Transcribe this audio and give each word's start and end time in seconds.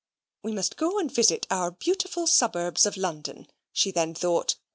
"We 0.41 0.51
must 0.51 0.77
go 0.77 0.97
and 0.97 1.11
visit 1.13 1.45
our 1.51 1.69
beautiful 1.69 2.25
suburbs 2.25 2.87
of 2.87 2.97
London," 2.97 3.45
she 3.71 3.91
then 3.91 4.15
thought. 4.15 4.55